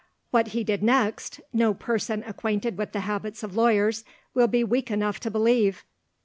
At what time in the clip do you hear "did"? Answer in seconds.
0.63-0.81